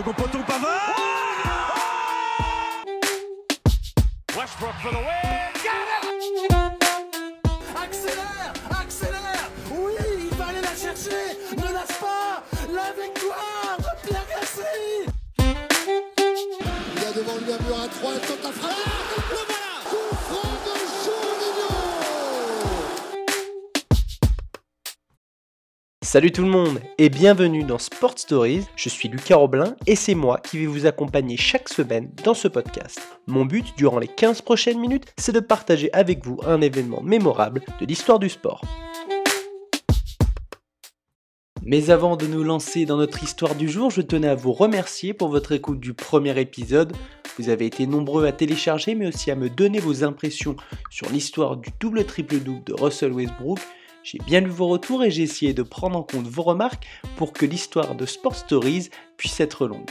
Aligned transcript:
second 0.00 0.14
poteau, 0.14 0.38
Pavard. 0.46 0.94
Westbrook 4.36 4.74
for 4.82 4.92
the 4.92 4.96
win. 4.96 5.50
Accélère 7.76 8.52
Accélère. 8.80 9.50
Oui, 9.70 9.92
il 10.30 10.36
va 10.36 10.46
aller 10.46 10.62
la 10.62 10.74
chercher. 10.74 11.24
Ne 11.56 11.72
lâche 11.74 11.98
pas. 12.00 12.42
La 12.72 12.92
victoire 13.02 13.76
de 13.78 14.08
Pierre 14.08 14.26
Gasly. 14.30 15.06
Il 16.96 17.02
y 17.02 17.06
a 17.06 17.12
devant 17.12 17.36
lui 17.36 17.52
un 17.52 17.58
mur 17.66 17.80
à 17.82 17.88
3, 17.88 18.12
il 18.14 18.20
tente 18.20 18.42
la 18.42 18.52
frappe. 18.52 19.49
Salut 26.02 26.32
tout 26.32 26.40
le 26.40 26.48
monde 26.48 26.80
et 26.96 27.10
bienvenue 27.10 27.62
dans 27.62 27.76
Sport 27.76 28.18
Stories, 28.18 28.64
je 28.74 28.88
suis 28.88 29.10
Lucas 29.10 29.36
Roblin 29.36 29.76
et 29.86 29.96
c'est 29.96 30.14
moi 30.14 30.38
qui 30.38 30.56
vais 30.56 30.64
vous 30.64 30.86
accompagner 30.86 31.36
chaque 31.36 31.68
semaine 31.68 32.10
dans 32.24 32.32
ce 32.32 32.48
podcast. 32.48 32.98
Mon 33.26 33.44
but 33.44 33.76
durant 33.76 33.98
les 33.98 34.08
15 34.08 34.40
prochaines 34.40 34.80
minutes, 34.80 35.12
c'est 35.18 35.32
de 35.32 35.40
partager 35.40 35.92
avec 35.92 36.24
vous 36.24 36.40
un 36.46 36.62
événement 36.62 37.02
mémorable 37.02 37.60
de 37.78 37.84
l'histoire 37.84 38.18
du 38.18 38.30
sport. 38.30 38.62
Mais 41.62 41.90
avant 41.90 42.16
de 42.16 42.26
nous 42.26 42.44
lancer 42.44 42.86
dans 42.86 42.96
notre 42.96 43.22
histoire 43.22 43.54
du 43.54 43.68
jour, 43.68 43.90
je 43.90 44.00
tenais 44.00 44.28
à 44.28 44.34
vous 44.34 44.54
remercier 44.54 45.12
pour 45.12 45.28
votre 45.28 45.52
écoute 45.52 45.80
du 45.80 45.92
premier 45.92 46.40
épisode. 46.40 46.94
Vous 47.38 47.50
avez 47.50 47.66
été 47.66 47.86
nombreux 47.86 48.24
à 48.24 48.32
télécharger 48.32 48.94
mais 48.94 49.08
aussi 49.08 49.30
à 49.30 49.36
me 49.36 49.50
donner 49.50 49.80
vos 49.80 50.02
impressions 50.02 50.56
sur 50.88 51.10
l'histoire 51.10 51.58
du 51.58 51.68
double 51.78 52.06
triple 52.06 52.38
double 52.38 52.64
de 52.64 52.72
Russell 52.72 53.12
Westbrook 53.12 53.58
j'ai 54.02 54.18
bien 54.18 54.40
lu 54.40 54.50
vos 54.50 54.68
retours 54.68 55.04
et 55.04 55.10
j'ai 55.10 55.22
essayé 55.22 55.52
de 55.52 55.62
prendre 55.62 55.96
en 55.98 56.02
compte 56.02 56.26
vos 56.26 56.42
remarques 56.42 56.86
pour 57.16 57.32
que 57.32 57.46
l'histoire 57.46 57.94
de 57.94 58.06
Sport 58.06 58.34
Stories 58.34 58.90
puisse 59.16 59.40
être 59.40 59.66
longue. 59.66 59.90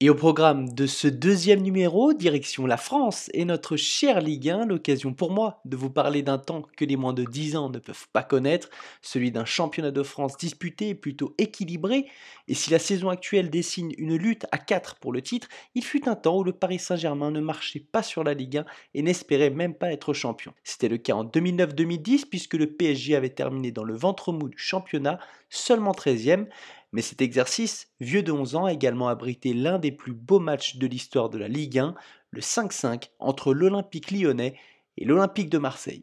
Et 0.00 0.10
au 0.10 0.14
programme 0.14 0.72
de 0.74 0.86
ce 0.86 1.08
deuxième 1.08 1.60
numéro, 1.60 2.12
direction 2.12 2.66
la 2.66 2.76
France 2.76 3.28
et 3.34 3.44
notre 3.44 3.74
chère 3.76 4.20
Ligue 4.20 4.48
1, 4.48 4.66
l'occasion 4.66 5.12
pour 5.12 5.32
moi 5.32 5.60
de 5.64 5.76
vous 5.76 5.90
parler 5.90 6.22
d'un 6.22 6.38
temps 6.38 6.62
que 6.76 6.84
les 6.84 6.94
moins 6.94 7.12
de 7.12 7.24
10 7.24 7.56
ans 7.56 7.68
ne 7.68 7.80
peuvent 7.80 8.06
pas 8.12 8.22
connaître, 8.22 8.70
celui 9.02 9.32
d'un 9.32 9.44
championnat 9.44 9.90
de 9.90 10.04
France 10.04 10.36
disputé 10.36 10.90
et 10.90 10.94
plutôt 10.94 11.34
équilibré. 11.36 12.06
Et 12.46 12.54
si 12.54 12.70
la 12.70 12.78
saison 12.78 13.08
actuelle 13.08 13.50
dessine 13.50 13.90
une 13.98 14.14
lutte 14.14 14.46
à 14.52 14.58
4 14.58 14.94
pour 15.00 15.12
le 15.12 15.20
titre, 15.20 15.48
il 15.74 15.82
fut 15.82 16.08
un 16.08 16.14
temps 16.14 16.38
où 16.38 16.44
le 16.44 16.52
Paris 16.52 16.78
Saint-Germain 16.78 17.32
ne 17.32 17.40
marchait 17.40 17.80
pas 17.80 18.04
sur 18.04 18.22
la 18.22 18.34
Ligue 18.34 18.58
1 18.58 18.66
et 18.94 19.02
n'espérait 19.02 19.50
même 19.50 19.74
pas 19.74 19.90
être 19.90 20.12
champion. 20.12 20.54
C'était 20.62 20.88
le 20.88 20.98
cas 20.98 21.14
en 21.14 21.24
2009-2010 21.24 22.26
puisque 22.26 22.54
le 22.54 22.68
PSG 22.68 23.16
avait 23.16 23.30
terminé 23.30 23.72
dans 23.72 23.82
le 23.82 23.96
ventre 23.96 24.30
mou 24.30 24.48
du 24.48 24.58
championnat, 24.58 25.18
seulement 25.50 25.90
13e, 25.90 26.46
mais 26.92 27.02
cet 27.02 27.20
exercice, 27.20 27.88
vieux 28.00 28.22
de 28.22 28.32
11 28.32 28.54
ans, 28.56 28.64
a 28.64 28.72
également 28.72 29.08
abrité 29.08 29.52
l'un 29.52 29.78
des 29.78 29.92
plus 29.92 30.12
beaux 30.12 30.40
matchs 30.40 30.76
de 30.76 30.86
l'histoire 30.86 31.28
de 31.28 31.38
la 31.38 31.48
Ligue 31.48 31.78
1, 31.78 31.94
le 32.30 32.40
5-5 32.40 33.10
entre 33.18 33.52
l'Olympique 33.52 34.10
lyonnais 34.10 34.56
et 34.96 35.04
l'Olympique 35.04 35.50
de 35.50 35.58
Marseille. 35.58 36.02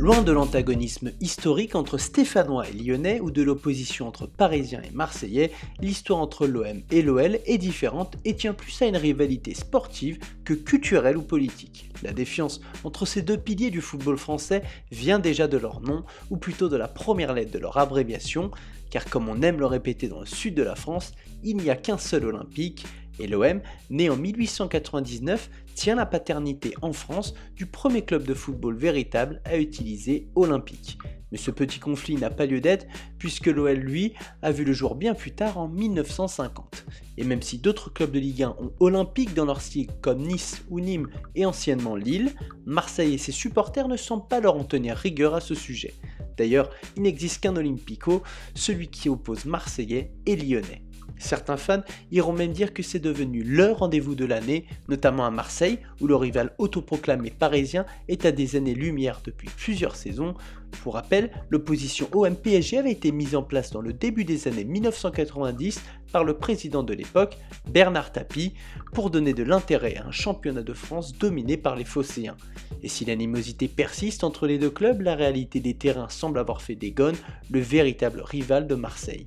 Loin 0.00 0.22
de 0.22 0.30
l'antagonisme 0.30 1.10
historique 1.20 1.74
entre 1.74 1.98
Stéphanois 1.98 2.68
et 2.68 2.72
Lyonnais 2.72 3.18
ou 3.18 3.32
de 3.32 3.42
l'opposition 3.42 4.06
entre 4.06 4.28
Parisiens 4.28 4.80
et 4.80 4.92
Marseillais, 4.92 5.50
l'histoire 5.80 6.20
entre 6.20 6.46
l'OM 6.46 6.82
et 6.92 7.02
l'OL 7.02 7.40
est 7.44 7.58
différente 7.58 8.14
et 8.24 8.36
tient 8.36 8.54
plus 8.54 8.80
à 8.80 8.86
une 8.86 8.96
rivalité 8.96 9.54
sportive 9.54 10.20
que 10.44 10.54
culturelle 10.54 11.16
ou 11.16 11.22
politique. 11.22 11.90
La 12.04 12.12
défiance 12.12 12.60
entre 12.84 13.06
ces 13.06 13.22
deux 13.22 13.38
piliers 13.38 13.72
du 13.72 13.80
football 13.80 14.18
français 14.18 14.62
vient 14.92 15.18
déjà 15.18 15.48
de 15.48 15.58
leur 15.58 15.80
nom, 15.80 16.04
ou 16.30 16.36
plutôt 16.36 16.68
de 16.68 16.76
la 16.76 16.86
première 16.86 17.34
lettre 17.34 17.50
de 17.50 17.58
leur 17.58 17.76
abréviation, 17.76 18.52
car 18.90 19.04
comme 19.04 19.28
on 19.28 19.42
aime 19.42 19.58
le 19.58 19.66
répéter 19.66 20.06
dans 20.06 20.20
le 20.20 20.26
sud 20.26 20.54
de 20.54 20.62
la 20.62 20.76
France, 20.76 21.12
il 21.42 21.56
n'y 21.56 21.70
a 21.70 21.76
qu'un 21.76 21.98
seul 21.98 22.24
olympique, 22.24 22.86
et 23.18 23.26
l'OM, 23.26 23.60
né 23.90 24.10
en 24.10 24.16
1899, 24.16 25.50
tient 25.78 25.94
la 25.94 26.06
paternité 26.06 26.74
en 26.82 26.92
France 26.92 27.34
du 27.54 27.64
premier 27.64 28.02
club 28.02 28.24
de 28.24 28.34
football 28.34 28.76
véritable 28.76 29.40
à 29.44 29.58
utiliser 29.58 30.26
Olympique. 30.34 30.98
Mais 31.30 31.38
ce 31.38 31.52
petit 31.52 31.78
conflit 31.78 32.16
n'a 32.16 32.30
pas 32.30 32.46
lieu 32.46 32.60
d'être 32.60 32.84
puisque 33.16 33.46
l'OL, 33.46 33.76
lui, 33.76 34.12
a 34.42 34.50
vu 34.50 34.64
le 34.64 34.72
jour 34.72 34.96
bien 34.96 35.14
plus 35.14 35.30
tard 35.30 35.56
en 35.56 35.68
1950. 35.68 36.84
Et 37.16 37.22
même 37.22 37.42
si 37.42 37.58
d'autres 37.58 37.92
clubs 37.92 38.10
de 38.10 38.18
Ligue 38.18 38.42
1 38.42 38.56
ont 38.58 38.72
Olympique 38.80 39.34
dans 39.34 39.44
leur 39.44 39.60
style 39.60 39.86
comme 40.00 40.26
Nice 40.26 40.64
ou 40.68 40.80
Nîmes 40.80 41.10
et 41.36 41.46
anciennement 41.46 41.94
Lille, 41.94 42.34
Marseille 42.66 43.14
et 43.14 43.18
ses 43.18 43.30
supporters 43.30 43.86
ne 43.86 43.96
semblent 43.96 44.26
pas 44.26 44.40
leur 44.40 44.56
en 44.56 44.64
tenir 44.64 44.96
rigueur 44.96 45.36
à 45.36 45.40
ce 45.40 45.54
sujet. 45.54 45.94
D'ailleurs, 46.36 46.70
il 46.96 47.04
n'existe 47.04 47.40
qu'un 47.40 47.54
Olympico, 47.54 48.24
celui 48.56 48.88
qui 48.88 49.08
oppose 49.08 49.44
Marseillais 49.44 50.10
et 50.26 50.34
Lyonnais. 50.34 50.87
Certains 51.18 51.56
fans 51.56 51.82
iront 52.10 52.32
même 52.32 52.52
dire 52.52 52.72
que 52.72 52.82
c'est 52.82 52.98
devenu 52.98 53.42
leur 53.42 53.78
rendez-vous 53.78 54.14
de 54.14 54.24
l'année, 54.24 54.66
notamment 54.88 55.26
à 55.26 55.30
Marseille, 55.30 55.78
où 56.00 56.06
le 56.06 56.16
rival 56.16 56.54
autoproclamé 56.58 57.30
parisien 57.30 57.86
est 58.08 58.24
à 58.24 58.32
des 58.32 58.56
années-lumière 58.56 59.20
depuis 59.24 59.48
plusieurs 59.56 59.96
saisons. 59.96 60.34
Pour 60.82 60.94
rappel, 60.94 61.30
l'opposition 61.50 62.08
OM-PSG 62.12 62.78
avait 62.78 62.92
été 62.92 63.10
mise 63.10 63.34
en 63.34 63.42
place 63.42 63.70
dans 63.70 63.80
le 63.80 63.92
début 63.92 64.24
des 64.24 64.48
années 64.48 64.64
1990 64.64 65.80
par 66.12 66.24
le 66.24 66.34
président 66.34 66.82
de 66.82 66.94
l'époque, 66.94 67.36
Bernard 67.70 68.12
Tapie, 68.12 68.54
pour 68.92 69.10
donner 69.10 69.34
de 69.34 69.42
l'intérêt 69.42 69.96
à 69.96 70.06
un 70.06 70.10
championnat 70.10 70.62
de 70.62 70.72
France 70.72 71.16
dominé 71.16 71.56
par 71.56 71.76
les 71.76 71.84
Phocéens. 71.84 72.36
Et 72.82 72.88
si 72.88 73.04
l'animosité 73.04 73.68
persiste 73.68 74.24
entre 74.24 74.46
les 74.46 74.58
deux 74.58 74.70
clubs, 74.70 75.00
la 75.00 75.14
réalité 75.14 75.60
des 75.60 75.74
terrains 75.74 76.08
semble 76.08 76.38
avoir 76.38 76.62
fait 76.62 76.76
des 76.76 76.92
gones 76.92 77.16
le 77.50 77.60
véritable 77.60 78.20
rival 78.20 78.66
de 78.66 78.74
Marseille. 78.74 79.26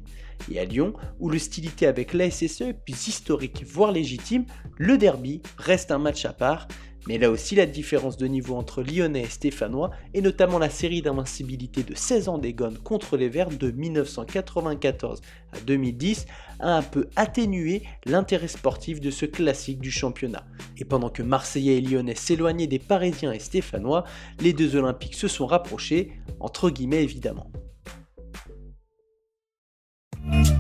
Et 0.50 0.60
à 0.60 0.66
Lyon, 0.66 0.94
où 1.20 1.30
l'hostilité 1.30 1.88
avec 1.88 2.14
l'ASSE 2.14 2.62
est 2.62 2.74
plus 2.74 3.08
historique, 3.08 3.64
voire 3.66 3.92
légitime, 3.92 4.46
le 4.78 4.98
derby 4.98 5.42
reste 5.58 5.92
un 5.92 6.00
match 6.00 6.26
à 6.26 6.34
part. 6.34 6.68
Mais 7.08 7.18
là 7.18 7.32
aussi, 7.32 7.56
la 7.56 7.66
différence 7.66 8.16
de 8.16 8.28
niveau 8.28 8.56
entre 8.56 8.84
Lyonnais 8.84 9.24
et 9.24 9.30
Stéphanois, 9.30 9.90
et 10.14 10.22
notamment 10.22 10.60
la 10.60 10.70
série 10.70 11.02
d'invincibilité 11.02 11.82
de 11.82 11.96
16 11.96 12.30
ans 12.30 12.38
des 12.38 12.54
Gones 12.54 12.78
contre 12.78 13.18
les 13.18 13.28
Verts 13.28 13.50
de 13.50 13.72
1994 13.72 15.22
à 15.52 15.60
2010, 15.62 16.28
a 16.60 16.78
un 16.78 16.84
peu 16.84 17.08
atténué 17.16 17.82
l'intérêt 18.06 18.48
sportif 18.48 19.02
de 19.02 19.10
ce 19.10 19.26
classique 19.26 19.80
du 19.80 19.90
championnat. 19.90 20.46
Et 20.78 20.86
pendant 20.86 21.10
que 21.10 21.24
Marseillais 21.24 21.78
et 21.78 21.82
Lyonnais 21.82 22.16
s'éloignaient 22.16 22.68
des 22.68 22.80
Parisiens 22.80 23.32
et 23.32 23.40
Stéphanois, 23.40 24.04
les 24.40 24.54
deux 24.54 24.76
Olympiques 24.76 25.16
se 25.16 25.28
sont 25.28 25.48
rapprochés, 25.48 26.12
entre 26.40 26.70
guillemets 26.70 27.04
évidemment. 27.04 27.52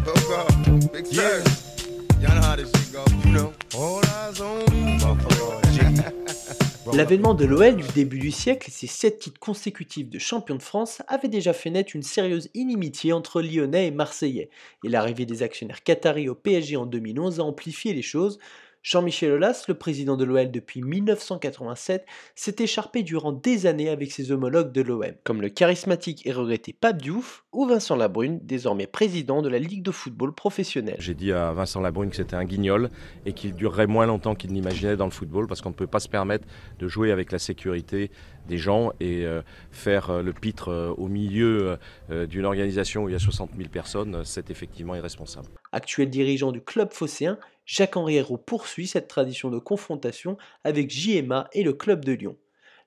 L'avènement 6.93 7.33
de 7.33 7.45
l'OL 7.45 7.75
du 7.75 7.87
début 7.93 8.19
du 8.19 8.31
siècle 8.31 8.69
et 8.69 8.71
ses 8.71 8.87
7 8.87 9.19
titres 9.19 9.39
consécutifs 9.39 10.09
de 10.09 10.19
champion 10.19 10.55
de 10.55 10.63
France 10.63 11.01
avaient 11.07 11.27
déjà 11.27 11.53
fait 11.53 11.69
naître 11.69 11.95
une 11.95 12.03
sérieuse 12.03 12.49
inimitié 12.53 13.13
entre 13.13 13.41
Lyonnais 13.41 13.87
et 13.87 13.91
Marseillais, 13.91 14.49
et 14.83 14.89
l'arrivée 14.89 15.25
des 15.25 15.43
actionnaires 15.43 15.83
qataris 15.83 16.29
au 16.29 16.35
PSG 16.35 16.77
en 16.77 16.85
2011 16.85 17.39
a 17.39 17.43
amplifié 17.43 17.93
les 17.93 18.01
choses, 18.01 18.39
Jean-Michel 18.83 19.33
Aulas, 19.33 19.65
le 19.67 19.75
président 19.75 20.17
de 20.17 20.23
l'OL 20.25 20.49
depuis 20.49 20.81
1987, 20.81 22.03
s'est 22.33 22.55
écharpé 22.59 23.03
durant 23.03 23.31
des 23.31 23.67
années 23.67 23.89
avec 23.89 24.11
ses 24.11 24.31
homologues 24.31 24.71
de 24.71 24.81
l'OM, 24.81 25.13
comme 25.23 25.41
le 25.41 25.49
charismatique 25.49 26.25
et 26.25 26.31
regretté 26.31 26.73
Pape 26.73 26.99
Diouf 26.99 27.43
ou 27.51 27.67
Vincent 27.67 27.95
Labrune, 27.95 28.39
désormais 28.41 28.87
président 28.87 29.43
de 29.43 29.49
la 29.49 29.59
Ligue 29.59 29.83
de 29.83 29.91
football 29.91 30.33
professionnel. 30.33 30.95
J'ai 30.97 31.13
dit 31.13 31.31
à 31.31 31.51
Vincent 31.51 31.81
Labrune 31.81 32.09
que 32.09 32.15
c'était 32.15 32.35
un 32.35 32.45
guignol 32.45 32.89
et 33.27 33.33
qu'il 33.33 33.53
durerait 33.53 33.85
moins 33.85 34.07
longtemps 34.07 34.33
qu'il 34.33 34.51
n'imaginait 34.51 34.97
dans 34.97 35.05
le 35.05 35.11
football 35.11 35.45
parce 35.45 35.61
qu'on 35.61 35.69
ne 35.69 35.75
peut 35.75 35.85
pas 35.85 35.99
se 35.99 36.09
permettre 36.09 36.47
de 36.79 36.87
jouer 36.87 37.11
avec 37.11 37.31
la 37.31 37.39
sécurité 37.39 38.09
des 38.47 38.57
gens 38.57 38.91
et 38.99 39.25
euh, 39.25 39.41
faire 39.71 40.09
euh, 40.09 40.21
le 40.23 40.33
pitre 40.33 40.69
euh, 40.69 40.93
au 40.97 41.07
milieu 41.07 41.77
d'une 42.09 42.45
organisation 42.45 43.03
où 43.03 43.09
il 43.09 43.13
y 43.13 43.15
a 43.15 43.19
60 43.19 43.51
000 43.55 43.69
personnes, 43.69 44.23
c'est 44.25 44.49
effectivement 44.49 44.95
irresponsable. 44.95 45.47
Actuel 45.71 46.09
dirigeant 46.09 46.51
du 46.51 46.61
club 46.61 46.91
phocéen, 46.91 47.37
Jacques-Henri 47.71 48.17
Hérault 48.17 48.37
poursuit 48.37 48.85
cette 48.85 49.07
tradition 49.07 49.49
de 49.49 49.57
confrontation 49.57 50.35
avec 50.65 50.89
JMA 50.91 51.47
et 51.53 51.63
le 51.63 51.71
club 51.71 52.03
de 52.03 52.11
Lyon. 52.11 52.35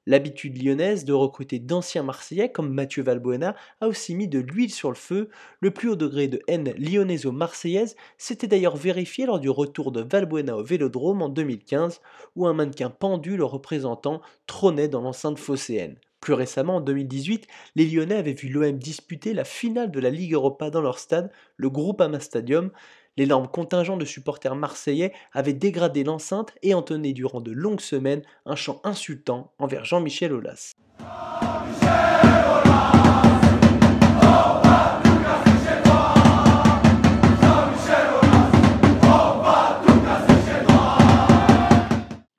L'habitude 0.05 0.63
lyonnaise 0.63 1.07
de 1.07 1.15
recruter 1.15 1.59
d'anciens 1.59 2.03
Marseillais 2.03 2.53
comme 2.53 2.71
Mathieu 2.71 3.03
Valbuena 3.03 3.57
a 3.81 3.89
aussi 3.89 4.15
mis 4.15 4.29
de 4.29 4.41
l'huile 4.41 4.71
sur 4.71 4.91
le 4.91 4.95
feu. 4.95 5.31
Le 5.61 5.71
plus 5.71 5.89
haut 5.89 5.97
degré 5.97 6.29
de 6.29 6.43
haine 6.49 6.75
lyonnaiso-marseillaise 6.77 7.97
s'était 8.19 8.47
d'ailleurs 8.47 8.77
vérifié 8.77 9.25
lors 9.25 9.41
du 9.41 9.49
retour 9.49 9.91
de 9.91 10.03
Valbuena 10.03 10.55
au 10.55 10.63
Vélodrome 10.63 11.23
en 11.23 11.31
2015, 11.31 12.03
où 12.37 12.47
un 12.47 12.53
mannequin 12.53 12.91
pendu 12.91 13.39
le 13.39 13.47
représentant 13.47 14.21
trônait 14.47 14.89
dans 14.89 15.01
l'enceinte 15.01 15.39
phocéenne. 15.39 15.97
Plus 16.25 16.33
récemment, 16.33 16.77
en 16.77 16.81
2018, 16.81 17.47
les 17.77 17.87
Lyonnais 17.87 18.17
avaient 18.17 18.33
vu 18.33 18.49
l'OM 18.49 18.79
disputer 18.79 19.35
la 19.35 19.45
finale 19.45 19.91
de 19.91 20.01
la 20.01 20.09
Ligue 20.09 20.33
Europa 20.33 20.71
dans 20.71 20.81
leur 20.81 20.99
stade, 20.99 21.31
le 21.59 21.69
Groupama 21.69 22.19
Stadium 22.19 22.71
l'énorme 23.17 23.49
contingent 23.49 23.97
de 23.97 24.05
supporters 24.05 24.57
marseillais 24.57 25.13
avait 25.33 25.53
dégradé 25.53 26.05
l'enceinte 26.05 26.53
et 26.63 26.75
entonné 26.75 27.13
durant 27.13 27.41
de 27.41 27.53
longues 27.53 27.81
semaines 27.81 28.23
un 28.47 28.57
chant 28.57 28.81
insultant 28.85 29.53
envers 29.59 29.85
Jean-Michel 29.85 30.33
Aulas. 30.33 30.73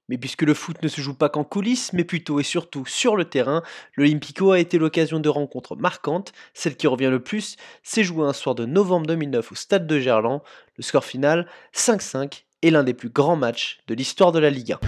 Mais 0.07 0.19
puisque 0.19 0.44
le 0.44 0.54
foot 0.54 0.81
ne 0.83 0.88
se 0.88 1.01
joue 1.01 1.16
pas 1.16 1.30
qu'en 1.30 1.44
coulisses, 1.44 1.92
mais 1.92 2.04
plutôt 2.04 2.39
et 2.39 2.44
surtout 2.44 2.86
sur 2.86 3.16
le 3.16 3.25
terrain, 3.25 3.63
l'Olympico 3.95 4.51
a 4.51 4.60
été 4.60 4.78
l'occasion 4.78 5.19
de 5.19 5.30
rencontres 5.30 5.75
marquantes. 5.75 6.31
Celle 6.54 6.78
qui 6.78 6.88
revient 6.88 7.10
le 7.10 7.24
plus 7.24 7.57
s'est 7.81 8.04
jouée 8.04 8.25
un 8.25 8.33
soir 8.33 8.54
de 8.54 8.66
novembre 8.66 9.07
2009 9.07 9.51
au 9.51 9.56
stade 9.56 9.88
de 9.88 10.00
Gerland. 10.00 10.42
Le 10.77 10.83
score 10.83 11.06
final, 11.06 11.48
5-5, 11.74 12.44
est 12.62 12.69
l'un 12.69 12.83
des 12.83 12.94
plus 12.94 13.07
grands 13.07 13.38
matchs 13.38 13.80
de 13.88 13.95
l'histoire 13.95 14.33
de 14.33 14.39
la 14.39 14.50
Ligue 14.50 14.74
1. 14.74 14.80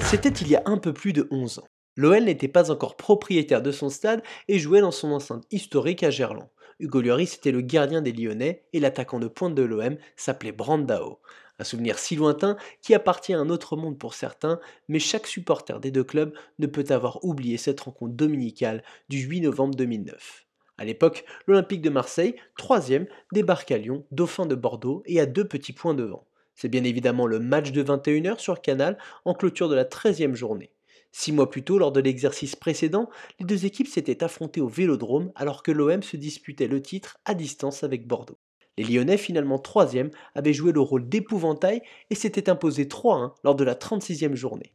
C'était 0.00 0.30
il 0.30 0.48
y 0.48 0.56
a 0.56 0.62
un 0.64 0.78
peu 0.78 0.94
plus 0.94 1.12
de 1.12 1.28
11 1.30 1.58
ans. 1.58 1.66
L'OL 1.94 2.24
n'était 2.24 2.48
pas 2.48 2.70
encore 2.70 2.96
propriétaire 2.96 3.60
de 3.60 3.70
son 3.70 3.90
stade 3.90 4.22
et 4.48 4.58
jouait 4.58 4.80
dans 4.80 4.90
son 4.90 5.12
enceinte 5.12 5.44
historique 5.50 6.02
à 6.02 6.08
Gerland. 6.10 6.48
Hugo 6.78 7.02
Lloris 7.02 7.34
était 7.34 7.52
le 7.52 7.60
gardien 7.60 8.00
des 8.00 8.12
Lyonnais 8.12 8.64
et 8.72 8.80
l'attaquant 8.80 9.18
de 9.18 9.28
pointe 9.28 9.54
de 9.54 9.62
l'OM 9.62 9.96
s'appelait 10.16 10.52
Brandao. 10.52 11.20
Un 11.58 11.64
souvenir 11.64 11.98
si 11.98 12.16
lointain 12.16 12.56
qui 12.82 12.94
appartient 12.94 13.32
à 13.32 13.38
un 13.38 13.48
autre 13.48 13.76
monde 13.76 13.98
pour 13.98 14.14
certains, 14.14 14.60
mais 14.88 14.98
chaque 14.98 15.26
supporter 15.26 15.80
des 15.80 15.90
deux 15.90 16.04
clubs 16.04 16.34
ne 16.58 16.66
peut 16.66 16.84
avoir 16.90 17.24
oublié 17.24 17.56
cette 17.56 17.80
rencontre 17.80 18.14
dominicale 18.14 18.82
du 19.08 19.18
8 19.18 19.42
novembre 19.42 19.74
2009. 19.74 20.46
À 20.78 20.84
l'époque, 20.84 21.24
l'Olympique 21.46 21.80
de 21.80 21.88
Marseille, 21.88 22.36
troisième, 22.58 23.06
débarque 23.32 23.70
à 23.70 23.78
Lyon, 23.78 24.04
dauphin 24.10 24.44
de 24.44 24.54
Bordeaux 24.54 25.02
et 25.06 25.20
à 25.20 25.26
deux 25.26 25.48
petits 25.48 25.72
points 25.72 25.94
devant. 25.94 26.26
C'est 26.54 26.68
bien 26.68 26.84
évidemment 26.84 27.26
le 27.26 27.38
match 27.38 27.72
de 27.72 27.82
21h 27.82 28.38
sur 28.38 28.60
Canal 28.60 28.98
en 29.24 29.34
clôture 29.34 29.70
de 29.70 29.74
la 29.74 29.84
13e 29.84 30.34
journée. 30.34 30.72
Six 31.12 31.32
mois 31.32 31.48
plus 31.50 31.64
tôt, 31.64 31.78
lors 31.78 31.92
de 31.92 32.00
l'exercice 32.00 32.56
précédent, 32.56 33.08
les 33.40 33.46
deux 33.46 33.64
équipes 33.64 33.88
s'étaient 33.88 34.22
affrontées 34.22 34.60
au 34.60 34.68
Vélodrome 34.68 35.32
alors 35.34 35.62
que 35.62 35.72
l'OM 35.72 36.02
se 36.02 36.18
disputait 36.18 36.68
le 36.68 36.82
titre 36.82 37.18
à 37.24 37.32
distance 37.32 37.82
avec 37.82 38.06
Bordeaux. 38.06 38.38
Les 38.78 38.84
Lyonnais, 38.84 39.16
finalement 39.16 39.58
troisième, 39.58 40.10
avaient 40.34 40.52
joué 40.52 40.72
le 40.72 40.80
rôle 40.80 41.08
d'épouvantail 41.08 41.82
et 42.10 42.14
s'étaient 42.14 42.50
imposés 42.50 42.84
3-1 42.84 43.32
lors 43.42 43.54
de 43.54 43.64
la 43.64 43.74
36e 43.74 44.34
journée. 44.34 44.74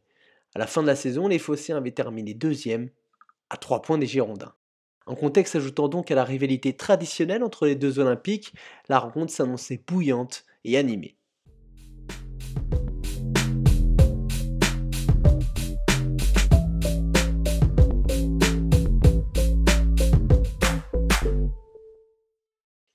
À 0.54 0.58
la 0.58 0.66
fin 0.66 0.82
de 0.82 0.88
la 0.88 0.96
saison, 0.96 1.28
les 1.28 1.38
Phocéens 1.38 1.76
avaient 1.76 1.92
terminé 1.92 2.34
deuxième, 2.34 2.90
à 3.48 3.56
3 3.56 3.82
points 3.82 3.98
des 3.98 4.06
Girondins. 4.06 4.54
En 5.06 5.14
contexte 5.14 5.56
ajoutant 5.56 5.88
donc 5.88 6.10
à 6.10 6.14
la 6.14 6.24
rivalité 6.24 6.76
traditionnelle 6.76 7.42
entre 7.42 7.66
les 7.66 7.74
deux 7.74 7.98
Olympiques, 7.98 8.54
la 8.88 8.98
rencontre 8.98 9.32
s'annonçait 9.32 9.82
bouillante 9.86 10.44
et 10.64 10.76
animée. 10.76 11.16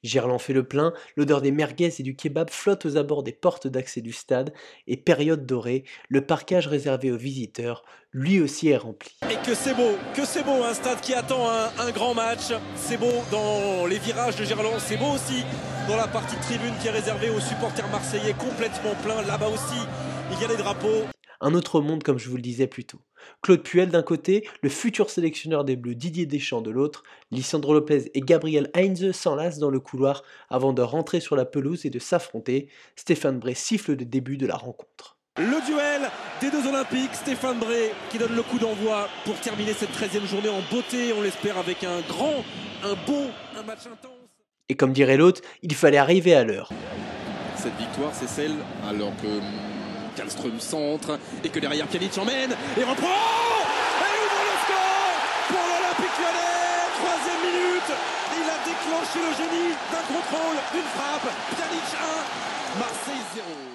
Gerland 0.03 0.39
fait 0.39 0.53
le 0.53 0.63
plein, 0.63 0.93
l'odeur 1.15 1.41
des 1.41 1.51
merguez 1.51 1.93
et 1.99 2.03
du 2.03 2.15
kebab 2.15 2.49
flotte 2.49 2.85
aux 2.85 2.97
abords 2.97 3.23
des 3.23 3.31
portes 3.31 3.67
d'accès 3.67 4.01
du 4.01 4.13
stade, 4.13 4.53
et 4.87 4.97
période 4.97 5.45
dorée, 5.45 5.83
le 6.09 6.25
parquage 6.25 6.67
réservé 6.67 7.11
aux 7.11 7.17
visiteurs, 7.17 7.83
lui 8.11 8.39
aussi 8.39 8.69
est 8.69 8.77
rempli. 8.77 9.17
Et 9.29 9.35
que 9.45 9.53
c'est 9.53 9.73
beau, 9.73 9.97
que 10.15 10.25
c'est 10.25 10.43
beau, 10.43 10.63
un 10.63 10.73
stade 10.73 11.01
qui 11.01 11.13
attend 11.13 11.49
un, 11.49 11.91
grand 11.91 12.13
match, 12.13 12.53
c'est 12.75 12.97
beau 12.97 13.11
dans 13.31 13.85
les 13.87 13.99
virages 13.99 14.35
de 14.35 14.43
Gerland, 14.43 14.79
c'est 14.79 14.97
beau 14.97 15.13
aussi 15.15 15.43
dans 15.87 15.97
la 15.97 16.07
partie 16.07 16.35
tribune 16.37 16.73
qui 16.81 16.87
est 16.87 16.91
réservée 16.91 17.29
aux 17.29 17.39
supporters 17.39 17.89
marseillais 17.89 18.33
complètement 18.33 18.95
plein, 19.03 19.21
là-bas 19.23 19.47
aussi 19.47 19.79
il 20.31 20.41
y 20.41 20.45
a 20.45 20.47
des 20.47 20.57
drapeaux. 20.57 21.05
Un 21.41 21.53
autre 21.53 21.81
monde 21.81 22.03
comme 22.03 22.17
je 22.17 22.29
vous 22.29 22.35
le 22.35 22.41
disais 22.41 22.67
plus 22.67 22.85
tôt. 22.85 22.99
Claude 23.41 23.63
Puel 23.63 23.89
d'un 23.89 24.03
côté, 24.03 24.47
le 24.61 24.69
futur 24.69 25.09
sélectionneur 25.09 25.63
des 25.63 25.75
Bleus 25.75 25.95
Didier 25.95 26.25
Deschamps 26.25 26.61
de 26.61 26.71
l'autre, 26.71 27.03
Lisandro 27.31 27.73
Lopez 27.73 28.11
et 28.13 28.21
Gabriel 28.21 28.69
Heinze 28.75 29.11
s'enlacent 29.11 29.59
dans 29.59 29.69
le 29.69 29.79
couloir 29.79 30.23
avant 30.49 30.73
de 30.73 30.81
rentrer 30.81 31.19
sur 31.19 31.35
la 31.35 31.45
pelouse 31.45 31.85
et 31.85 31.89
de 31.89 31.99
s'affronter. 31.99 32.69
Stéphane 32.95 33.39
Bray 33.39 33.55
siffle 33.55 33.95
le 33.95 34.05
début 34.05 34.37
de 34.37 34.47
la 34.47 34.55
rencontre. 34.55 35.17
Le 35.37 35.65
duel 35.67 36.09
des 36.41 36.49
deux 36.49 36.67
Olympiques, 36.67 37.13
Stéphane 37.13 37.59
Bray 37.59 37.91
qui 38.09 38.17
donne 38.17 38.35
le 38.35 38.41
coup 38.41 38.57
d'envoi 38.57 39.07
pour 39.23 39.39
terminer 39.39 39.73
cette 39.73 39.91
13e 39.91 40.25
journée 40.25 40.49
en 40.49 40.61
beauté, 40.71 41.13
on 41.13 41.21
l'espère 41.21 41.59
avec 41.59 41.83
un 41.83 42.01
grand, 42.07 42.43
un 42.83 42.95
beau, 43.05 43.27
un 43.55 43.61
match 43.61 43.85
intense. 43.85 44.17
Et 44.69 44.75
comme 44.75 44.93
dirait 44.93 45.17
l'autre, 45.17 45.41
il 45.61 45.75
fallait 45.75 45.97
arriver 45.97 46.33
à 46.33 46.43
l'heure. 46.43 46.71
Cette 47.55 47.77
victoire, 47.77 48.13
c'est 48.13 48.27
celle 48.27 48.55
alors 48.87 49.15
que 49.17 49.27
Kallström 50.17 50.59
centre 50.59 51.19
et 51.43 51.49
que 51.49 51.59
derrière 51.59 51.85
Pjanic 51.87 52.17
emmène 52.17 52.51
et 52.75 52.83
reprend 52.83 53.21
et 54.01 54.13
ouvre 54.17 54.41
le 54.49 54.55
score 54.65 55.13
pour 55.47 55.65
l'Olympique 55.69 56.17
lyonnais. 56.17 56.89
Troisième 56.97 57.41
minute 57.45 57.91
il 58.33 58.47
a 58.49 58.57
déclenché 58.65 59.19
le 59.21 59.33
génie 59.37 59.73
d'un 59.91 60.05
contrôle 60.09 60.57
d'une 60.73 60.89
frappe 60.97 61.29
Pjanic 61.53 61.87
1 62.75 62.79
Marseille 62.79 63.25
0 63.35 63.66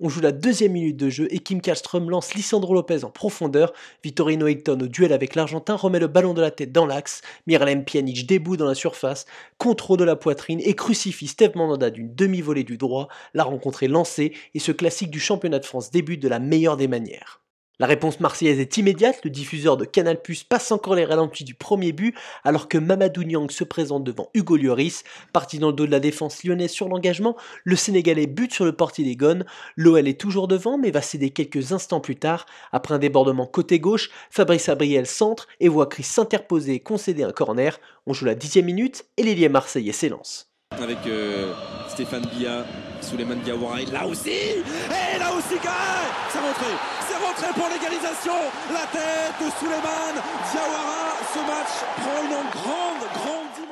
on 0.00 0.08
joue 0.08 0.20
la 0.20 0.32
deuxième 0.32 0.72
minute 0.72 0.96
de 0.96 1.10
jeu 1.10 1.28
et 1.30 1.38
Kim 1.38 1.60
Kallström 1.60 2.08
lance 2.08 2.34
Lisandro 2.34 2.74
Lopez 2.74 3.04
en 3.04 3.10
profondeur. 3.10 3.72
Vittorino 4.02 4.46
Hilton 4.46 4.80
au 4.80 4.86
duel 4.86 5.12
avec 5.12 5.34
l'Argentin 5.34 5.76
remet 5.76 5.98
le 5.98 6.06
ballon 6.06 6.32
de 6.32 6.40
la 6.40 6.50
tête 6.50 6.72
dans 6.72 6.86
l'axe. 6.86 7.20
Miralem 7.46 7.84
Pjanic 7.84 8.26
débout 8.26 8.56
dans 8.56 8.66
la 8.66 8.74
surface, 8.74 9.26
contrôle 9.58 9.98
de 9.98 10.04
la 10.04 10.16
poitrine 10.16 10.60
et 10.60 10.74
crucifie 10.74 11.26
Steve 11.26 11.54
Mandanda 11.54 11.90
d'une 11.90 12.14
demi-volée 12.14 12.64
du 12.64 12.78
droit. 12.78 13.08
La 13.34 13.44
rencontre 13.44 13.82
est 13.82 13.88
lancée 13.88 14.32
et 14.54 14.58
ce 14.58 14.72
classique 14.72 15.10
du 15.10 15.20
championnat 15.20 15.58
de 15.58 15.66
France 15.66 15.90
débute 15.90 16.22
de 16.22 16.28
la 16.28 16.38
meilleure 16.38 16.76
des 16.76 16.88
manières. 16.88 17.40
La 17.80 17.86
réponse 17.86 18.20
marseillaise 18.20 18.60
est 18.60 18.76
immédiate, 18.76 19.20
le 19.24 19.30
diffuseur 19.30 19.78
de 19.78 19.86
Canal 19.86 20.20
passe 20.50 20.70
encore 20.70 20.94
les 20.94 21.06
ralentis 21.06 21.44
du 21.44 21.54
premier 21.54 21.92
but 21.92 22.14
alors 22.44 22.68
que 22.68 22.76
Mamadou 22.76 23.24
Niang 23.24 23.50
se 23.50 23.64
présente 23.64 24.04
devant 24.04 24.28
Hugo 24.34 24.58
Lloris. 24.58 25.02
Parti 25.32 25.58
dans 25.58 25.68
le 25.68 25.72
dos 25.72 25.86
de 25.86 25.90
la 25.90 25.98
défense 25.98 26.44
lyonnaise 26.44 26.72
sur 26.72 26.90
l'engagement, 26.90 27.38
le 27.64 27.76
Sénégalais 27.76 28.26
bute 28.26 28.52
sur 28.52 28.66
le 28.66 28.76
portier 28.76 29.02
des 29.06 29.16
Gones. 29.16 29.46
L'OL 29.76 30.06
est 30.06 30.20
toujours 30.20 30.46
devant 30.46 30.76
mais 30.76 30.90
va 30.90 31.00
céder 31.00 31.30
quelques 31.30 31.72
instants 31.72 32.00
plus 32.00 32.16
tard. 32.16 32.44
Après 32.70 32.92
un 32.92 32.98
débordement 32.98 33.46
côté 33.46 33.80
gauche, 33.80 34.10
Fabrice 34.28 34.68
Abriel 34.68 35.06
centre 35.06 35.48
et 35.58 35.68
voit 35.68 35.86
Chris 35.86 36.02
s'interposer 36.02 36.74
et 36.74 36.80
concéder 36.80 37.22
un 37.22 37.32
corner. 37.32 37.80
On 38.06 38.12
joue 38.12 38.26
la 38.26 38.34
dixième 38.34 38.66
minute 38.66 39.06
et 39.16 39.22
l'ailier 39.22 39.48
marseillais 39.48 39.92
s'élance. 39.92 40.49
Avec 40.78 40.98
euh, 41.06 41.52
Stéphane 41.88 42.24
Bia, 42.32 42.64
Souleymane 43.00 43.40
Diawara, 43.40 43.80
là 43.92 44.06
aussi 44.06 44.30
Et 44.30 45.18
là 45.18 45.30
aussi, 45.36 45.58
c'est 45.60 46.38
rentré 46.38 46.66
C'est 47.08 47.16
rentré 47.16 47.60
pour 47.60 47.68
l'égalisation. 47.68 48.32
La 48.72 48.86
tête 48.86 49.34
de 49.40 49.50
Souleymane 49.58 50.22
Diawara, 50.50 51.16
ce 51.34 51.38
match 51.40 51.74
prend 51.96 52.22
une 52.22 52.50
grande, 52.50 53.02
grande 53.14 53.69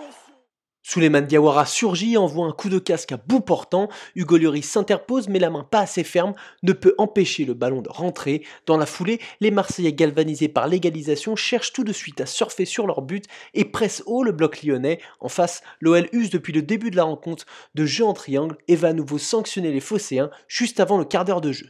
Souleymane 0.89 1.27
Diawara 1.27 1.67
surgit 1.67 2.15
et 2.15 2.17
envoie 2.17 2.47
un 2.47 2.53
coup 2.53 2.71
de 2.71 2.79
casque 2.79 3.13
à 3.13 3.19
bout 3.19 3.43
portant. 3.43 3.91
Hugo 4.15 4.39
Lloris 4.39 4.63
s'interpose, 4.65 5.29
mais 5.29 5.39
la 5.39 5.51
main 5.51 5.63
pas 5.63 5.81
assez 5.81 6.03
ferme 6.03 6.33
ne 6.63 6.73
peut 6.73 6.95
empêcher 6.97 7.45
le 7.45 7.53
ballon 7.53 7.83
de 7.83 7.91
rentrer. 7.91 8.43
Dans 8.65 8.79
la 8.79 8.87
foulée, 8.87 9.21
les 9.41 9.51
Marseillais 9.51 9.93
galvanisés 9.93 10.49
par 10.49 10.67
l'égalisation 10.67 11.37
cherchent 11.37 11.75
tout 11.75 11.85
de 11.85 11.93
suite 11.93 12.23
à 12.23 12.27
surfer 12.27 12.65
sur 12.65 12.87
leur 12.87 13.03
but 13.03 13.27
et 13.53 13.67
pressent 13.67 14.03
haut 14.07 14.23
le 14.23 14.33
bloc 14.33 14.63
lyonnais. 14.63 14.99
En 15.21 15.29
face, 15.29 15.61
l'OL 15.83 16.09
use 16.13 16.31
depuis 16.31 16.55
le 16.55 16.63
début 16.63 16.91
de 16.91 16.97
la 16.97 17.05
rencontre 17.05 17.45
de 17.75 17.85
jeu 17.85 18.07
en 18.07 18.15
triangle 18.15 18.57
et 18.67 18.75
va 18.75 18.89
à 18.89 18.93
nouveau 18.95 19.19
sanctionner 19.19 19.73
les 19.73 19.81
Phocéens 19.81 20.31
juste 20.49 20.81
avant 20.81 20.97
le 20.97 21.05
quart 21.05 21.27
d'heure 21.27 21.43
de 21.43 21.53
jeu. 21.53 21.67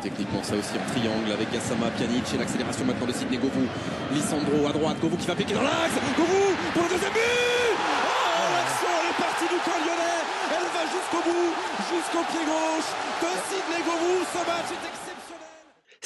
Techniquement, 0.00 0.44
ça 0.44 0.54
aussi 0.54 0.74
en 0.78 0.90
triangle 0.92 1.32
avec 1.32 1.48
Pjanic 1.48 2.34
et 2.34 2.38
l'accélération 2.38 2.84
maintenant 2.84 3.06
de 3.06 3.12
Sidney 3.12 3.38
Govou. 3.38 3.66
Lissandro 4.12 4.68
à 4.68 4.72
droite, 4.72 5.00
Govou 5.00 5.16
qui 5.16 5.26
va 5.26 5.34
piquer 5.34 5.54
dans 5.54 5.62
l'axe. 5.62 5.94
Govou 6.16 7.53
elle 9.66 10.68
va 10.72 10.84
jusqu'au 10.84 11.22
bout, 11.28 11.54
jusqu'au 11.90 12.24
pied 12.30 12.44
gauche 12.44 12.90
Sidney. 13.48 13.84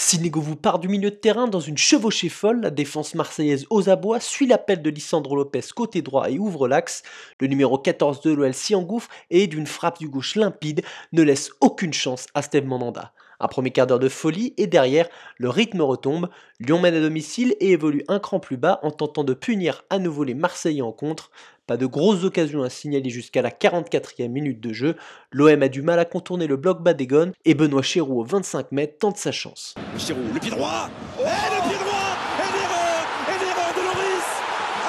Ce 0.01 0.13
match 0.17 0.47
est 0.47 0.57
part 0.63 0.79
du 0.79 0.89
milieu 0.89 1.11
de 1.11 1.17
terrain 1.17 1.49
dans 1.49 1.61
une 1.61 1.77
chevauchée 1.77 2.29
folle. 2.29 2.61
La 2.61 2.71
défense 2.71 3.15
marseillaise 3.15 3.67
aux 3.71 3.89
abois 3.89 4.21
suit 4.21 4.47
l'appel 4.47 4.81
de 4.81 4.91
Lissandro 4.91 5.37
Lopez 5.37 5.61
côté 5.75 6.03
droit 6.03 6.31
et 6.31 6.39
ouvre 6.39 6.69
l'axe. 6.69 7.03
Le 7.41 7.47
numéro 7.47 7.79
14 7.79 8.21
de 8.23 8.33
l'OL 8.33 8.55
s'y 8.55 8.75
engouffre 8.75 9.09
et 9.31 9.47
d'une 9.47 9.67
frappe 9.67 9.99
du 9.99 10.09
gauche 10.09 10.37
limpide 10.37 10.83
ne 11.13 11.23
laisse 11.23 11.51
aucune 11.61 11.93
chance 11.93 12.27
à 12.35 12.43
Steve 12.43 12.65
Mandanda. 12.65 13.13
Un 13.41 13.47
premier 13.47 13.71
quart 13.71 13.87
d'heure 13.87 14.01
de 14.01 14.09
folie 14.09 14.53
et 14.57 14.67
derrière, 14.67 15.09
le 15.37 15.49
rythme 15.49 15.81
retombe. 15.83 16.29
Lyon 16.59 16.81
mène 16.81 16.95
à 16.95 17.01
domicile 17.01 17.55
et 17.61 17.71
évolue 17.71 18.05
un 18.09 18.19
cran 18.19 18.41
plus 18.41 18.57
bas 18.57 18.81
en 18.83 18.91
tentant 18.91 19.23
de 19.23 19.33
punir 19.33 19.85
à 19.91 20.01
nouveau 20.01 20.25
les 20.25 20.35
Marseillais 20.35 20.83
en 20.83 20.91
contre. 20.91 21.31
Pas 21.69 21.77
de 21.77 21.87
grosses 21.87 22.25
occasions 22.25 22.65
à 22.65 22.71
signaler 22.71 23.11
jusqu'à 23.11 23.43
la 23.43 23.51
44e 23.51 24.29
minute 24.29 24.61
de 24.61 24.73
jeu. 24.73 24.97
L'OM 25.31 25.63
a 25.63 25.69
du 25.69 25.83
mal 25.83 26.01
à 26.01 26.05
contourner 26.05 26.49
le 26.49 26.57
bloc 26.57 26.83
bas 26.83 26.95
des 26.95 27.07
gones 27.07 27.33
et 27.45 27.55
Benoît 27.55 27.83
Chéroux 27.83 28.21
au 28.21 28.25
25 28.25 28.73
mètres 28.73 28.99
tente 28.99 29.19
sa 29.19 29.31
chance. 29.31 29.75
Chéroux, 29.99 30.21
le 30.35 30.41
pied 30.41 30.51
droit 30.51 30.89
Et 31.21 31.23
le 31.23 31.69
pied 31.69 31.79
droit 31.79 32.17
Et 32.41 32.51
l'erreur 32.59 33.07
Et 33.29 33.39
l'erreur 33.45 33.71
de 33.77 33.83
Loris 33.87 34.29